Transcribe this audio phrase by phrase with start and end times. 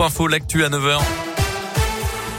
[0.00, 1.23] Info, l'actu à 9h.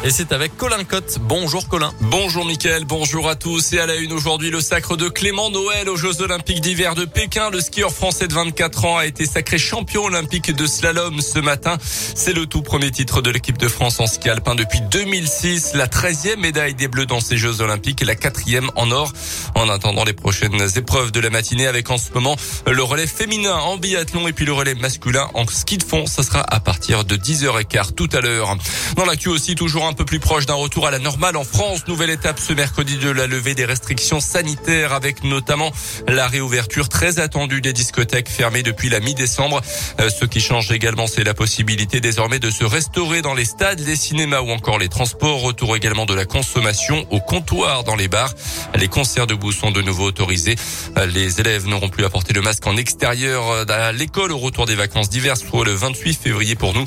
[0.05, 1.17] Et c'est avec Colin Cotte.
[1.19, 1.92] Bonjour Colin.
[1.99, 3.73] Bonjour Mickaël, bonjour à tous.
[3.73, 7.05] Et à la une aujourd'hui, le sacre de Clément Noël aux Jeux Olympiques d'hiver de
[7.05, 7.50] Pékin.
[7.50, 11.79] Le skieur français de 24 ans a été sacré champion olympique de slalom ce matin.
[11.81, 15.73] C'est le tout premier titre de l'équipe de France en ski alpin depuis 2006.
[15.73, 19.12] La 13e médaille des Bleus dans ces Jeux Olympiques et la quatrième en or.
[19.56, 22.36] En attendant les prochaines épreuves de la matinée avec en ce moment
[22.68, 26.06] le relais féminin en biathlon et puis le relais masculin en ski de fond.
[26.06, 28.56] Ça sera à partir de 10h15 tout à l'heure.
[28.98, 31.88] Dans l'actu aussi, toujours un peu plus proche d'un retour à la normale en France.
[31.88, 35.71] Nouvelle étape ce mercredi de la levée des restrictions sanitaires avec notamment
[36.08, 39.62] la réouverture très attendue des discothèques fermées depuis la mi-décembre.
[39.99, 43.80] Euh, ce qui change également, c'est la possibilité désormais de se restaurer dans les stades,
[43.80, 45.41] les cinémas ou encore les transports.
[45.41, 48.34] Retour également de la consommation au comptoir dans les bars.
[48.76, 50.55] Les concerts debout sont de nouveau autorisés.
[50.98, 54.38] Euh, les élèves n'auront plus à porter le masque en extérieur euh, à l'école au
[54.38, 56.84] retour des vacances d'hiver, soit le 28 février pour nous.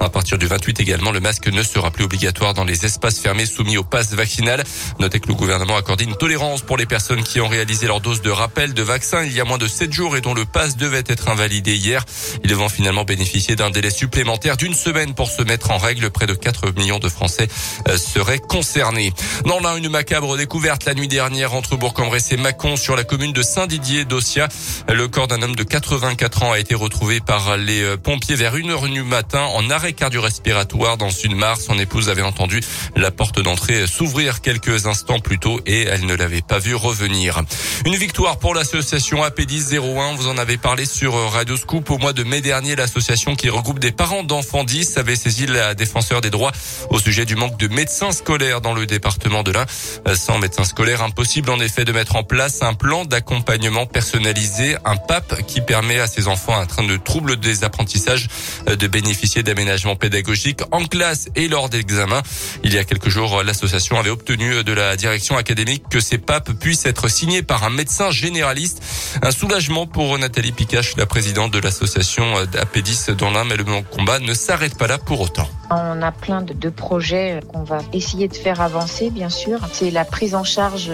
[0.00, 3.46] À partir du 28 également, le masque ne sera plus obligatoire dans les espaces fermés
[3.46, 4.64] soumis au pass vaccinal.
[4.98, 8.00] Notez que le gouvernement a accordé une tolérance pour les personnes qui ont réalisé leur
[8.00, 10.44] dose de rappel de vaccin il y a moins de 7 jours et dont le
[10.44, 12.04] pass devait être invalidé hier.
[12.44, 16.10] Ils vont finalement bénéficier d'un délai supplémentaire d'une semaine pour se mettre en règle.
[16.10, 17.48] Près de 4 millions de Français
[17.88, 19.12] euh, seraient concernés.
[19.46, 23.32] Dans l'un, une macabre découverte la nuit dernière entre Bourg-en-Bresse et Mâcon sur la commune
[23.32, 24.48] de Saint-Didier d'Ossia.
[24.88, 28.56] Le corps d'un homme de 84 ans a été retrouvé par les euh, pompiers vers
[28.56, 31.58] 1h du matin en arrêt cardio-respiratoire dans une mare.
[31.58, 32.60] Son épouse avait entendu
[32.96, 37.42] la porte d'entrée s'ouvrir quelques instants plus tôt et elle ne l'avait pas vu revenir.
[37.84, 40.16] Une victoire pour l'association AP1001.
[40.16, 42.74] Vous en avez parlé sur Radio Scoop au mois de mai dernier.
[42.74, 46.52] L'association qui regroupe des parents d'enfants 10 avait saisi la défenseur des droits
[46.88, 49.66] au sujet du manque de médecins scolaires dans le département de l'Ain.
[50.14, 54.96] Sans médecins scolaires, impossible en effet de mettre en place un plan d'accompagnement personnalisé, un
[54.96, 58.28] PAP qui permet à ces enfants en train de troubles des apprentissages
[58.66, 62.21] de bénéficier d'aménagements pédagogiques en classe et lors d'examens.
[62.64, 66.52] Il y a quelques jours, l'association avait obtenu de la direction académique que ces papes
[66.52, 68.82] puissent être signés par un médecin généraliste.
[69.22, 74.18] Un soulagement pour Nathalie Picache, la présidente de l'association d'Apédis dans l'un, mais le combat
[74.18, 75.48] ne s'arrête pas là pour autant.
[75.70, 79.58] On a plein de, projets qu'on va essayer de faire avancer, bien sûr.
[79.72, 80.90] C'est la prise en charge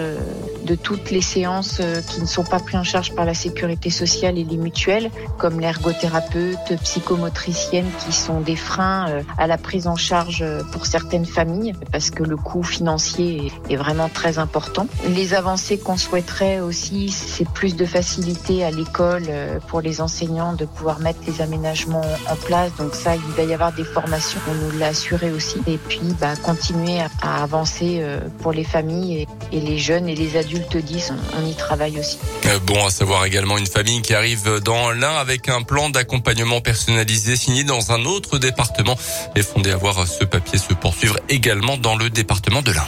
[0.69, 4.37] de toutes les séances qui ne sont pas prises en charge par la sécurité sociale
[4.37, 10.45] et les mutuelles, comme l'ergothérapeute, psychomotricienne, qui sont des freins à la prise en charge
[10.71, 14.87] pour certaines familles, parce que le coût financier est vraiment très important.
[15.09, 19.27] Les avancées qu'on souhaiterait aussi, c'est plus de facilité à l'école
[19.67, 22.71] pour les enseignants de pouvoir mettre les aménagements en place.
[22.77, 24.39] Donc ça, il va y avoir des formations
[24.77, 25.59] l'assurer aussi.
[25.67, 30.37] Et puis, bah, continuer à, avancer euh, pour les familles et, les jeunes et les
[30.37, 32.17] adultes disent, on, y travaille aussi.
[32.45, 36.61] Euh, bon, à savoir également une famille qui arrive dans l'un avec un plan d'accompagnement
[36.61, 38.97] personnalisé signé dans un autre département
[39.35, 42.87] et fondé à voir ce papier se poursuivre également dans le département de l'Ain.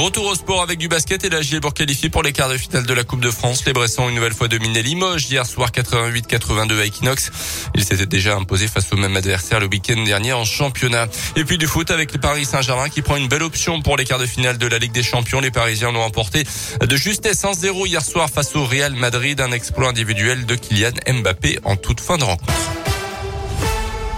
[0.00, 2.86] Retour au sport avec du basket et la Gielbourg qualifié pour les quarts de finale
[2.86, 3.66] de la Coupe de France.
[3.66, 7.30] Les Bressons une nouvelle fois dominé Limoges hier soir 88-82 à Equinox.
[7.74, 11.06] Ils s'étaient déjà imposés face au même adversaire le week-end dernier en championnat.
[11.36, 14.06] Et puis du foot avec le Paris Saint-Germain qui prend une belle option pour les
[14.06, 15.40] quarts de finale de la Ligue des Champions.
[15.40, 16.44] Les Parisiens l'ont emporté
[16.80, 19.38] de justesse 1-0 hier soir face au Real Madrid.
[19.42, 22.79] Un exploit individuel de Kylian Mbappé en toute fin de rencontre.